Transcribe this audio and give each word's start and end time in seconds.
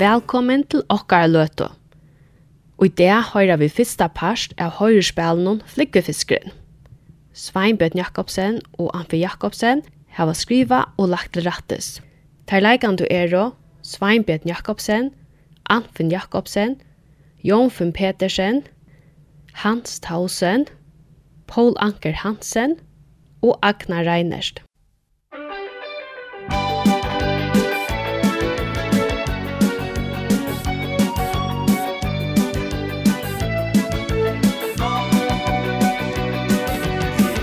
Velkommen 0.00 0.62
til 0.64 0.80
okkar 0.88 1.26
løtu. 1.28 1.66
Og 2.80 2.86
i 2.86 2.92
det 2.96 3.12
høyrer 3.34 3.58
vi 3.60 3.66
fyrsta 3.68 4.06
parst 4.16 4.54
av 4.56 4.78
høyrespelen 4.78 5.58
Flikkefisken. 5.68 6.54
Sveinbjørn 7.36 7.98
Jakobsen 8.00 8.56
og 8.78 8.88
Anfi 8.96 9.20
Jakobsen 9.20 9.82
hava 10.16 10.32
skriva 10.32 10.78
og 10.96 11.10
lagt 11.12 11.34
til 11.34 11.44
rattis. 11.44 11.98
Ter 12.48 12.64
leikandu 12.64 13.04
ero 13.10 13.50
Sveinbjørn 13.84 14.48
Jakobsen, 14.48 15.10
Amfin 15.68 16.14
Jakobsen, 16.14 16.78
Jonfin 17.44 17.92
Petersen, 17.92 18.62
Hans 19.52 20.00
Tausen, 20.00 20.64
Paul 21.46 21.76
Anker 21.76 22.16
Hansen 22.24 22.78
og 23.42 23.58
Agnar 23.60 24.08
Reinerst. 24.08 24.64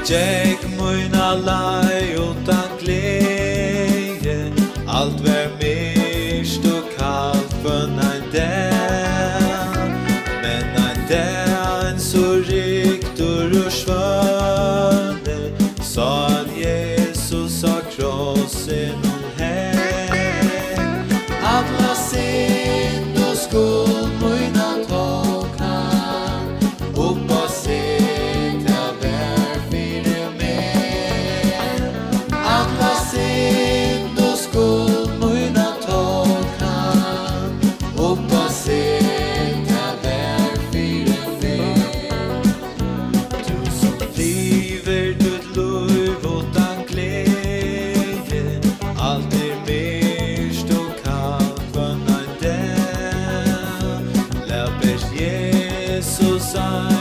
Jack 0.07 0.63
mun 0.77 1.11
Lai 1.43 1.87
side 56.48 56.97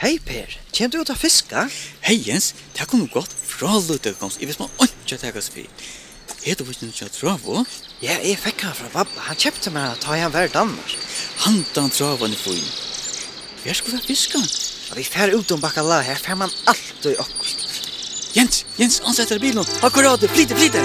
Hei 0.00 0.14
Per, 0.24 0.48
kjem 0.72 0.88
du 0.88 0.94
ut 1.02 1.10
av 1.12 1.18
fiska? 1.20 1.66
Hei 2.06 2.14
Jens, 2.24 2.54
det 2.72 2.86
kom 2.88 3.02
godt 3.12 3.34
fra 3.44 3.74
lute 3.84 4.14
komst, 4.16 4.38
Jeg 4.40 4.48
visst 4.48 4.60
man 4.62 4.70
ikke 4.80 5.18
at 5.18 5.24
jeg 5.26 5.34
kan 5.34 5.44
spyr. 5.44 5.66
Er 6.48 6.56
du 6.56 6.62
ikke 6.64 6.86
noe 6.88 7.08
travo? 7.12 7.64
Ja, 8.00 8.14
jeg 8.24 8.38
fikk 8.40 8.64
han 8.64 8.72
fra 8.78 8.88
babba. 8.94 9.26
Han 9.26 9.36
kjøpte 9.36 9.68
meg 9.74 9.98
at 9.98 10.06
han 10.08 10.32
var 10.32 10.48
i 10.48 10.54
Danmark. 10.54 10.94
Han 11.44 11.58
da 11.74 11.84
han 11.84 11.92
travo 11.92 12.24
han 12.24 12.32
i 12.32 12.38
foin. 12.40 12.64
Hvor 13.60 13.76
skulle 13.76 14.00
vi 14.00 14.14
fiska? 14.14 14.40
Ja, 14.40 14.96
vi 14.96 15.04
fer 15.04 15.34
ut 15.36 15.52
om 15.52 15.60
bakala 15.60 16.00
her, 16.00 16.16
fer 16.16 16.40
man 16.40 16.48
alt 16.64 17.10
og 17.12 17.20
okkur. 17.26 17.52
Jens, 18.38 18.64
Jens, 18.80 19.02
ansetter 19.04 19.36
bilen. 19.38 19.68
Akkurat, 19.84 20.24
flyte, 20.32 20.56
flyte! 20.56 20.80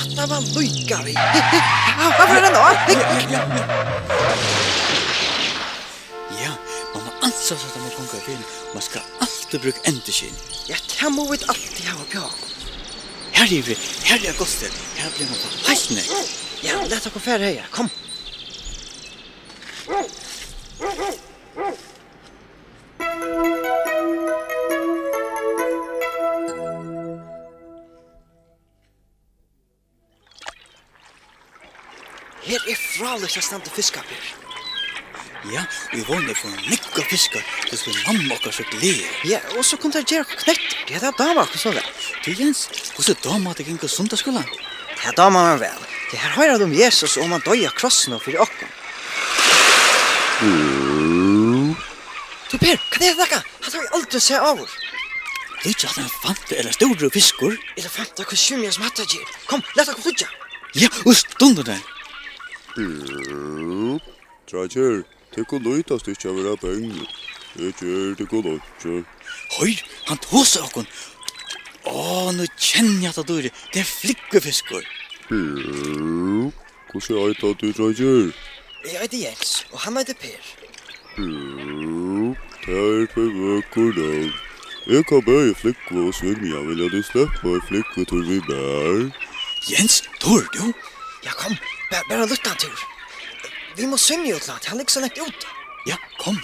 Hatta 0.00 0.24
var 0.32 0.48
lykka 0.56 1.04
vi. 1.04 1.18
Hva 1.20 2.10
var 2.16 2.34
det 2.40 2.56
nå? 2.56 2.64
Ja, 2.96 3.12
ja, 3.28 3.44
ja 3.60 4.59
ansa 7.30 7.56
så 7.56 7.66
att 7.66 7.76
man 7.76 7.90
kan 7.90 8.06
gå 8.26 8.32
in. 8.32 8.38
Man 8.72 8.82
skal 8.82 9.02
alltid 9.18 9.60
bruke 9.60 9.80
ändeskin. 9.84 10.34
Ja, 10.66 10.76
det 11.00 11.10
må 11.10 11.22
vi 11.30 11.38
alltid 11.46 11.86
ha 11.86 12.04
på. 12.12 12.30
Her 13.32 13.52
er 13.52 13.62
vi, 13.62 13.76
här 14.02 14.26
är 14.28 14.38
gostet. 14.38 14.72
her 14.96 15.10
blir 15.16 15.26
man 15.26 15.38
på 15.38 15.68
heisne. 15.68 16.02
Ja, 16.62 16.84
let 16.88 17.06
oss 17.06 17.12
gå 17.12 17.20
färre 17.20 17.44
här, 17.44 17.66
kom. 17.70 17.88
Her 32.42 32.60
er 32.68 32.76
fraløs 32.96 33.36
jeg 33.36 33.44
stand 33.44 33.62
til 33.62 33.72
fiskapir. 33.72 34.49
Ja, 35.48 35.62
vi 35.92 36.02
vågne 36.04 36.34
for 36.36 36.52
mykka 36.68 37.02
fiskar, 37.08 37.44
det 37.70 37.78
skulle 37.78 38.02
mamma 38.06 38.34
okkar 38.34 38.52
så 38.52 38.64
glede. 38.70 39.08
Ja, 39.24 39.38
og 39.56 39.64
så 39.64 39.78
kom 39.80 39.92
det 39.94 40.04
gjerra 40.04 40.28
knett, 40.28 40.66
det 40.88 40.98
er 41.00 41.14
dama 41.16 41.46
akkur 41.46 41.62
så 41.62 41.72
vel. 41.72 41.86
Du 42.24 42.28
Jens, 42.36 42.66
hvordan 42.92 43.16
dama 43.24 43.54
det 43.56 43.64
gikk 43.64 43.88
sundagsskolan? 43.88 44.44
Ja, 45.04 45.14
dama 45.16 45.46
man 45.46 45.60
vel. 45.62 45.86
Det 46.10 46.18
her 46.20 46.34
høyra 46.36 46.58
om 46.60 46.72
Jesus 46.76 47.16
og 47.16 47.30
man 47.30 47.40
døya 47.46 47.70
krossen 47.72 48.12
og 48.12 48.22
fyrir 48.22 48.42
okkar. 48.44 48.68
Du 52.50 52.56
Per, 52.58 52.76
hva 52.76 53.00
er 53.00 53.14
det 53.14 53.16
dere? 53.16 53.40
Han 53.64 53.72
har 53.72 53.84
jo 53.86 53.90
aldri 53.96 54.20
seg 54.20 54.44
av 54.44 54.60
oss. 54.60 54.74
Du 55.60 55.68
er 55.68 55.72
ikke 55.72 55.88
at 55.88 56.00
han 56.00 56.10
fant 56.20 56.44
det, 56.50 56.58
eller 56.60 56.76
store 56.76 57.10
fiskur. 57.14 57.56
Eller 57.78 57.92
fant 57.92 58.12
det, 58.16 58.26
hva 58.28 58.36
skumja 58.36 58.72
som 58.76 58.84
hatt 58.84 59.00
det 59.00 59.08
gjer. 59.14 59.32
Kom, 59.48 59.64
let 59.78 59.88
dere 59.88 60.04
flytja. 60.04 60.28
Ja, 60.76 60.90
og 61.06 61.16
stundu 61.16 61.64
den. 61.64 61.80
Blup, 62.76 64.12
trakjur. 64.50 65.02
Det 65.34 65.46
går 65.46 65.62
løytast 65.62 66.08
ikkje 66.10 66.30
av 66.30 66.38
vera 66.38 66.42
vil 66.42 66.50
ha 66.50 66.56
penger. 66.64 67.10
Det 67.54 67.74
gjør 67.78 68.14
det 68.18 68.26
går 68.30 68.42
løyt. 68.46 68.86
Høy, 69.58 69.72
han 70.08 70.18
tåser 70.24 70.66
okkon. 70.66 70.86
Åh, 71.86 72.30
nå 72.34 72.46
kjenner 72.58 73.06
jeg 73.06 73.14
at 73.14 73.28
du 73.28 73.36
er. 73.38 73.48
Det 73.72 73.82
er 73.82 73.88
flikkefisker. 73.88 74.82
Per, 75.30 76.50
hvordan 76.90 77.18
er 77.22 77.34
det 77.38 77.50
at 77.50 77.62
du 77.62 77.72
trenger? 77.78 78.34
Jeg 78.84 79.00
heter 79.04 79.18
Jens, 79.18 79.66
og 79.72 79.78
han 79.84 79.96
heter 80.00 80.18
Per. 80.18 80.52
Per, 81.16 82.36
det 82.66 82.78
er 82.82 83.06
det 83.14 83.26
vøkker 83.38 83.90
navn. 84.02 84.30
Jeg 84.90 85.06
kan 85.06 85.22
bare 85.22 85.54
flikke 85.54 86.06
og 86.06 86.14
svinge, 86.14 86.48
jeg 86.50 86.66
vil 86.66 86.86
at 86.86 86.92
du 86.92 87.02
slipper 87.06 87.60
flikke 87.68 88.04
til 88.10 88.24
vi 88.26 88.40
bær. 88.48 89.10
Jens, 89.70 90.02
tår 90.20 90.48
du? 90.56 90.72
Ja, 91.24 91.36
kom, 91.38 91.54
bare 91.92 92.26
lytte 92.26 92.50
en 92.50 92.64
tur. 92.64 92.89
Vi 93.80 93.86
må 93.86 93.96
simma 93.96 94.28
ut 94.28 94.48
nåt. 94.48 94.64
Han 94.64 94.78
ligger 94.78 94.90
så 94.90 95.00
lett 95.00 95.18
ute. 95.18 95.46
Ja, 95.86 95.96
kom. 96.18 96.40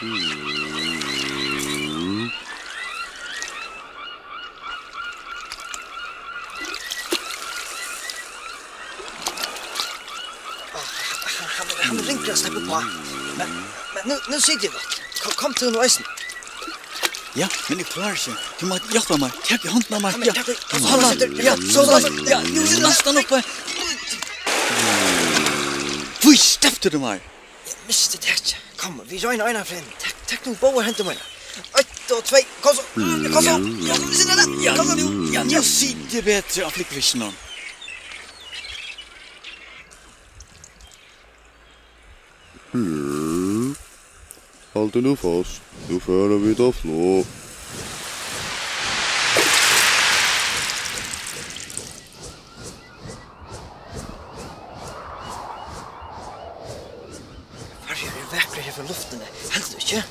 Hmm. 0.00 0.57
nu, 14.08 14.16
nu 14.28 14.40
sitter 14.40 14.68
jeg 14.68 14.72
godt. 14.72 15.00
Kom, 15.22 15.36
kom 15.42 15.54
til 15.58 15.72
noe 15.74 15.84
eisen. 15.86 16.06
Ja, 17.36 17.46
men 17.68 17.82
jeg 17.82 17.86
klarer 17.92 18.16
ikke. 18.16 18.34
Du 18.60 18.66
må 18.66 18.78
hjelpe 18.92 19.18
meg. 19.20 19.34
Takk 19.46 19.66
i 19.68 19.72
hånden 19.72 19.98
av 19.98 20.04
meg. 20.06 20.26
Ja, 20.26 20.34
hold 20.88 21.04
han. 21.04 21.40
Ja, 21.44 21.56
så 21.70 21.84
last. 21.86 22.22
Ja, 22.26 22.40
nu 22.42 22.62
er 22.64 22.80
last 22.82 23.06
han 23.06 23.20
oppe. 23.20 23.42
Hvor 26.22 26.38
stefter 26.42 26.90
du 26.90 26.98
meg? 27.02 27.22
Jeg 27.68 27.76
miste 27.86 28.20
det 28.24 28.34
ikke. 28.40 28.62
Kom, 28.78 29.00
vi 29.10 29.20
røyner 29.22 29.46
øynene 29.50 29.64
frem. 29.66 29.84
Takk, 30.02 30.22
takk 30.32 30.48
noen 30.48 30.58
boer 30.62 30.86
henter 30.86 31.06
meg. 31.06 31.20
Ett 31.78 32.12
og 32.14 32.22
tvei, 32.24 32.40
kom 32.62 32.76
så, 32.76 32.84
kom 32.94 33.42
så, 33.42 33.54
ja, 33.84 33.96
kom 33.98 34.14
så, 34.14 34.46
ja, 34.62 34.74
kom 34.78 34.86
så, 34.86 34.94
nu. 34.96 35.32
ja, 35.34 35.42
nu 35.44 35.58
sitter 35.66 36.22
bedre 36.24 36.64
av 36.68 36.72
flikkvisjonen. 36.76 37.34
Hmm. 42.72 43.57
Halt 44.78 44.94
du 44.94 45.00
nu 45.00 45.14
fast, 45.16 45.62
nu 45.88 45.98
fører 45.98 46.38
vi 46.38 46.54
dig 46.54 46.74
flå. 46.74 47.24
Farja 57.86 58.06
er 58.06 58.28
vekkere 58.30 58.62
her 58.62 58.72
for 58.72 58.82
luftene, 58.82 59.26
helst 59.50 59.72
du 59.72 59.82
ikke? 59.82 60.04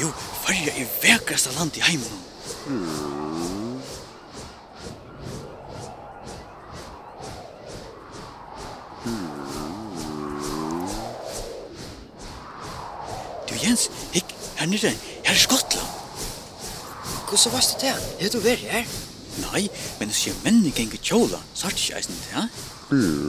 Jo, 0.00 0.08
Farja 0.46 0.72
er 0.72 0.88
vekkerste 1.02 1.52
land 1.58 1.76
i 1.76 1.80
heimen. 1.90 2.18
Mm. 2.66 3.65
Jens, 13.76 13.90
hikk, 14.12 14.30
her 14.56 14.66
nere, 14.66 14.90
her 15.24 15.34
er 15.34 15.36
Skottland. 15.36 15.88
Hvordan 17.28 17.52
var 17.52 17.60
det 17.60 17.76
det? 17.80 17.94
Er 18.24 18.30
du 18.32 18.38
vært 18.40 18.58
her? 18.58 18.84
Nei, 19.42 19.66
men 19.98 20.08
hvis 20.08 20.22
jeg 20.26 20.36
menn 20.44 20.62
gikk 20.64 20.94
i 20.96 21.00
kjola, 21.02 21.40
så 21.52 21.66
er 21.68 21.74
det 21.74 21.82
ikke 21.82 21.98
eisen 21.98 22.16
til, 22.22 22.30
ja? 22.32 22.44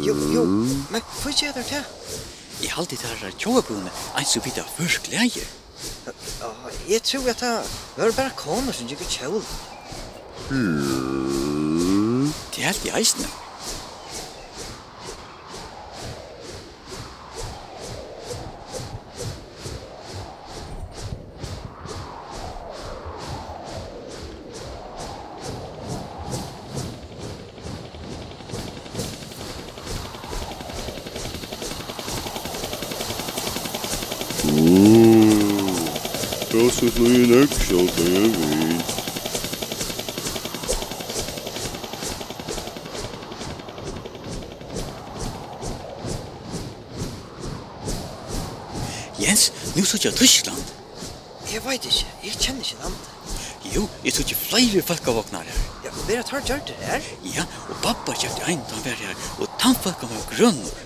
Jo, 0.08 0.14
jo, 0.32 0.44
men 0.94 1.04
hva 1.04 1.34
gjør 1.36 1.58
det 1.58 1.66
det? 1.68 1.82
Jeg 2.62 2.72
halte 2.78 2.96
det 2.96 3.12
her 3.12 3.36
kjolabunne, 3.36 3.92
en 3.92 4.30
som 4.30 4.46
bidder 4.46 4.70
først 4.78 5.10
gleier. 5.10 5.50
Jeg 6.88 7.04
tror 7.04 7.28
at 7.34 7.44
det 7.44 8.06
var 8.06 8.16
bare 8.22 8.38
kommer 8.40 8.72
som 8.72 8.88
gikk 8.88 9.04
i 9.04 9.10
kjola. 9.18 9.44
Det 12.54 12.64
er 12.64 12.70
helt 12.70 12.88
i 12.88 12.96
eisen, 13.02 13.28
ja. 13.28 13.47
Prosit 36.48 36.96
lui 37.00 37.28
nek 37.28 37.52
sjalt 37.60 37.98
er 38.00 38.28
vi. 38.32 38.78
Jens, 49.20 49.52
nu 49.76 49.84
så 49.84 50.00
jeg 50.04 50.14
Tyskland. 50.16 50.64
Jeg 51.52 51.64
vet 51.66 51.86
ikke, 51.86 52.06
jeg 52.24 52.32
kjenner 52.40 52.64
ikke 52.64 52.82
landet. 52.84 53.14
Jo, 53.76 53.90
jeg 54.06 54.14
tror 54.14 54.24
ikke 54.24 54.40
flere 54.40 54.82
folk 54.88 55.08
av 55.12 55.20
våknar 55.20 55.48
her. 55.52 55.64
Ja, 55.84 55.92
men 55.92 56.06
dere 56.08 56.24
tar 56.24 56.46
gjørt 56.48 56.72
det 56.72 56.78
her? 56.88 57.10
Ja, 57.36 57.44
og 57.68 57.82
pappa 57.84 58.16
kjøpte 58.16 58.48
en, 58.48 58.64
han 58.72 58.86
var 58.86 59.02
her, 59.04 59.26
og 59.42 59.52
tannfolk 59.60 60.08
var 60.08 60.30
grønner. 60.32 60.86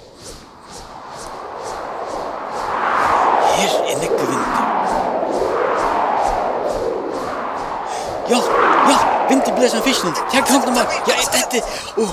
blir 9.61 9.69
som 9.69 9.81
fisken. 9.81 10.13
Jag 10.33 10.47
kan 10.47 10.55
inte 10.55 10.71
mer. 10.71 10.87
Jag 11.07 11.15
är 11.23 11.49
tätt. 11.51 11.63
Åh. 11.97 12.09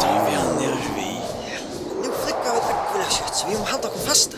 Så 0.00 0.06
vi 0.26 0.34
har 0.40 0.54
ner 0.60 0.76
vi. 0.96 1.10
Nu 2.02 2.08
flickar 2.22 2.52
vi 2.54 2.60
tack 2.68 2.82
för 2.92 3.16
kött. 3.16 3.36
Så 3.36 3.46
vi 3.48 3.58
måste 3.58 3.72
halda 3.72 3.88
oss 3.88 4.04
fasta. 4.06 4.36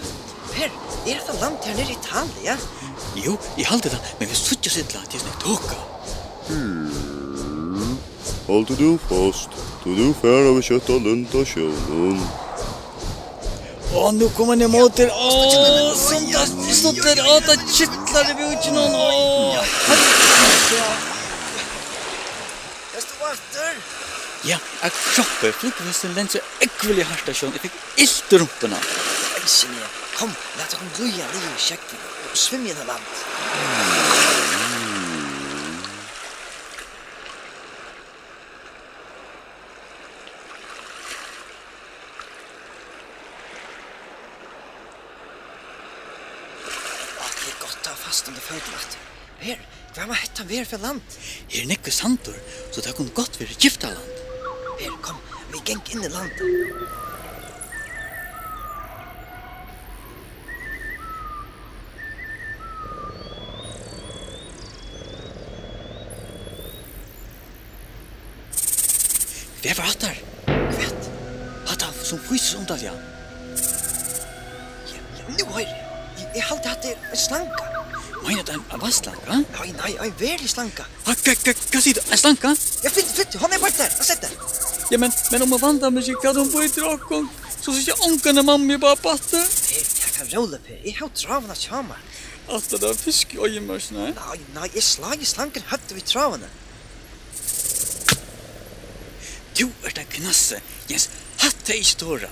Per, 0.55 0.71
er 1.07 1.17
är 1.17 1.27
land 1.27 1.41
långt 1.43 1.65
här 1.65 1.75
nere 1.75 1.89
i 1.89 1.97
Italia. 2.01 2.57
Jo, 3.15 3.37
i 3.57 3.63
halde 3.63 3.89
det, 3.89 3.99
men 4.19 4.29
vi 4.29 4.35
suttjar 4.35 4.71
sittla 4.71 5.01
til 5.11 5.21
snett 5.21 5.41
tåka. 5.41 5.77
Hmm. 6.49 7.99
Du 8.69 8.99
fast. 8.99 9.51
Du 9.85 9.95
du 9.95 10.15
färd 10.15 10.47
av 10.57 10.63
kött 10.63 10.89
och 10.89 11.01
lunda 11.01 11.39
och 11.39 11.47
kjolon. 11.47 12.21
Åh, 13.95 14.13
nu 14.13 14.29
kommer 14.29 14.57
ni 14.57 14.67
mot 14.69 14.99
er. 14.99 15.11
Åh, 15.11 15.95
som 15.95 16.23
det 16.67 16.75
stått 16.75 16.97
da 16.97 17.23
Åh, 17.29 17.41
det 18.27 18.45
ut 18.53 18.67
i 18.69 18.71
noen. 18.71 18.95
Åh, 18.95 19.65
herregud. 19.89 21.16
Ja, 24.47 24.59
jeg 24.83 24.93
kropper, 24.95 25.51
flugvesten 25.59 26.13
lenser 26.15 26.45
ekvelig 26.63 27.03
hardt 27.09 27.27
av 27.33 27.35
sjøen. 27.35 27.55
Jeg 27.57 27.65
fikk 27.65 27.79
ilt 28.05 28.35
rundt 28.39 28.61
henne. 28.63 28.79
Elsen 29.41 29.73
igjen. 29.75 29.97
Kom, 30.15 30.35
la 30.55 30.69
ta 30.71 30.79
henne 30.79 30.93
røya 31.01 31.27
røya 31.33 31.51
i 31.51 31.65
kjekken 31.65 32.05
og 32.31 32.39
svim 32.39 32.69
gjennom 32.69 32.87
land. 32.93 33.15
det 47.47 47.51
er 47.51 47.59
godt 47.65 47.83
å 47.83 47.97
ha 47.97 47.99
fast 48.07 48.31
under 48.31 48.47
fødelagt. 48.47 49.01
Her, 49.43 49.59
hva 49.97 50.07
var 50.07 50.23
hette 50.23 50.45
han 50.45 50.55
ved 50.55 50.71
for 50.71 50.87
land? 50.87 51.19
Her 51.51 51.65
er 51.65 51.73
nekke 51.75 51.95
sandur, 51.95 52.39
så 52.71 52.79
det 52.79 52.95
har 52.95 53.17
godt 53.19 53.41
ved 53.43 53.59
giftaland. 53.59 54.16
Her, 54.79 54.93
kom, 55.03 55.17
vi 55.53 55.59
geng 55.65 55.81
inn 55.93 56.05
i 56.05 56.09
landet. 56.09 56.41
Hva 69.67 69.73
var 69.79 69.89
hatt 69.89 70.05
der? 70.05 70.19
Kvett? 70.47 71.09
Hatt 71.67 71.83
han 71.83 71.97
som 72.05 72.21
fryses 72.23 72.55
undan, 72.55 72.79
ja. 72.85 72.93
Ja, 74.93 75.01
ja, 75.19 75.25
nu 75.39 75.49
høyre. 75.57 75.81
Jeg 76.37 76.45
halte 76.51 76.69
hatt 76.69 76.85
er 76.85 77.01
en 77.11 77.19
slanka. 77.25 77.76
Mener 78.27 78.43
du 78.43 78.53
en 78.53 78.81
vasslanka? 78.83 79.37
Nei, 79.39 79.73
nei, 79.79 79.93
en 80.03 80.15
veldig 80.19 80.49
slanka. 80.51 80.87
Hva 81.07 81.15
hva, 81.15 81.35
hva, 81.45 81.53
hva 81.55 81.83
sier 81.83 81.95
du? 81.95 82.01
En 82.11 82.19
slanka? 82.19 82.51
Ja, 82.83 82.91
fint, 82.91 83.13
fint, 83.15 83.37
han 83.43 83.53
er 83.55 83.61
bare 83.63 83.77
der, 83.77 83.93
jeg 83.95 84.09
sett 84.09 84.25
det. 84.25 84.31
Ja, 84.91 84.99
men, 84.99 85.15
men 85.31 85.45
om 85.47 85.55
jeg 85.55 85.63
vandrer 85.63 85.93
meg 85.95 86.11
ikke, 86.11 86.33
hva 86.33 86.43
hun 86.43 86.51
på 86.51 86.65
i 86.65 86.71
drakong, 86.75 87.29
så 87.55 87.75
sier 87.75 87.95
ikke 87.95 88.09
onkene 88.11 88.43
mamma 88.47 88.79
og 88.79 88.83
pappa 88.83 89.15
at. 89.15 89.35
Jeg 89.71 90.15
kan 90.17 90.31
rolle, 90.35 90.59
Per, 90.67 90.81
jeg 90.83 90.97
har 90.99 91.13
travene 91.23 91.59
kjama. 91.61 91.99
At 92.57 92.71
det 92.71 92.91
er 92.91 92.99
fisk 92.99 93.35
i 93.35 93.43
øyemørsene? 93.43 94.11
Nei, 94.19 94.39
nei, 94.55 94.71
jeg 94.75 94.87
slag 94.87 95.23
i 95.23 95.27
slanken 95.27 95.67
høtte 95.71 95.99
vi 95.99 96.03
travene. 96.07 96.51
Du 99.57 99.69
er 99.87 99.95
det 99.97 100.09
knasse, 100.19 100.59
Jens, 100.91 101.09
hatt 101.41 101.63
det 101.71 101.79
i 101.79 101.87
stora. 101.87 102.29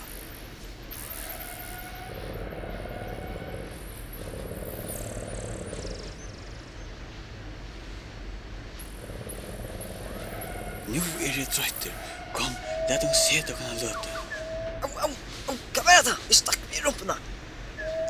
er 11.42 11.50
trøytter. 11.52 11.94
Kom, 12.34 12.52
det 12.88 13.00
dem 13.02 13.14
se 13.14 13.38
ser 13.38 13.46
dere 13.48 13.56
kan 13.58 13.78
løte. 13.82 14.08
Au, 14.84 14.90
au, 15.06 15.10
au, 15.48 15.56
hva 15.76 15.96
er 15.98 16.04
det? 16.08 16.16
Jeg 16.30 16.40
stakk 16.40 16.58
meg 16.68 16.78
i 16.78 16.84
rumpene. 16.84 17.16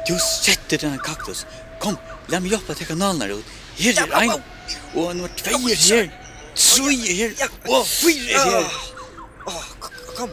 Du 0.09 0.15
setter 0.21 0.83
denne 0.85 1.01
kaktus. 1.05 1.45
Kom, 1.83 1.97
la 2.33 2.41
meg 2.41 2.55
hjelpe 2.55 2.77
til 2.79 2.89
kanalen 2.89 3.39
ut. 3.39 3.55
Her 3.79 4.03
er 4.05 4.17
en, 4.21 4.45
og 4.95 5.15
nummer 5.17 5.33
tve 5.41 5.57
er 5.73 5.81
her, 5.81 6.11
tre 6.55 6.95
er 6.95 7.17
her, 7.21 7.49
og 7.69 7.87
fire 7.89 8.37
er 8.39 8.51
her. 8.51 8.77
Åh, 9.51 9.65
kom, 10.17 10.31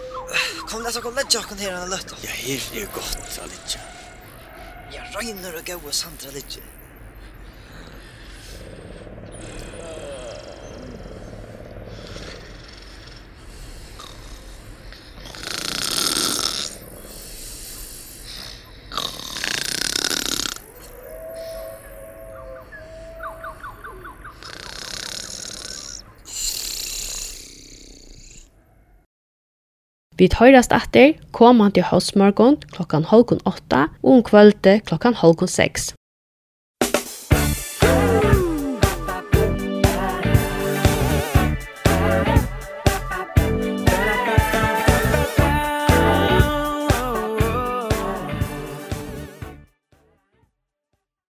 kom, 0.69 0.83
la 0.83 0.91
oss 0.91 0.99
gå 1.03 1.11
ledja 1.15 1.41
okken 1.41 1.63
her 1.63 1.79
enn 1.79 1.89
løte. 1.91 2.19
Ja, 2.23 2.35
her 2.43 2.67
er 2.83 2.91
godt, 2.95 3.39
Alitja. 3.43 3.81
Jeg 4.91 5.07
regner 5.15 5.57
og 5.57 5.65
gau 5.67 5.79
og 5.81 5.95
Sandra 5.95 6.31
Lidja. 6.35 6.63
Vi 30.21 30.27
høyrast 30.29 30.69
atter 30.69 31.15
komandi 31.33 31.81
hósmorgon 31.81 32.59
klokkan 32.75 33.07
halvkon 33.09 33.39
8 33.49 33.79
og 34.03 34.11
om 34.11 34.19
kvölde 34.27 34.75
klokkan 34.85 35.15
halvkon 35.17 35.49
6. 35.49 35.95